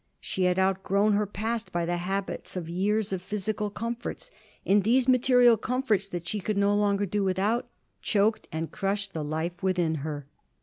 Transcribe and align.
She 0.19 0.45
had 0.45 0.57
outgrown 0.57 1.13
her 1.13 1.27
past 1.27 1.71
by 1.71 1.85
the 1.85 1.97
habits 1.97 2.55
of 2.55 2.67
years 2.67 3.13
of 3.13 3.21
physical 3.21 3.69
comforts, 3.69 4.31
and 4.65 4.83
these 4.83 5.07
material 5.07 5.57
comforts 5.57 6.07
that 6.07 6.27
she 6.27 6.39
could 6.39 6.57
no 6.57 6.75
longer 6.75 7.05
do 7.05 7.23
without 7.23 7.69
choked 8.01 8.47
and 8.51 8.71
crushed 8.71 9.13
the 9.13 9.23
life 9.23 9.61
within 9.61 9.93
her. 10.01 10.25